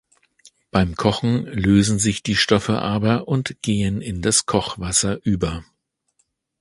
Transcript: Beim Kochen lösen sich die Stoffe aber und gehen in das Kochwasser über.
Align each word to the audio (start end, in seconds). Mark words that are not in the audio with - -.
Beim 0.71 0.95
Kochen 0.95 1.45
lösen 1.45 1.99
sich 1.99 2.23
die 2.23 2.35
Stoffe 2.35 2.79
aber 2.79 3.27
und 3.27 3.61
gehen 3.61 4.01
in 4.01 4.23
das 4.23 4.47
Kochwasser 4.47 5.23
über. 5.23 5.63